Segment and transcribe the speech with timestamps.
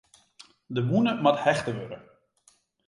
[0.75, 1.97] De wûne moat hechte wurde.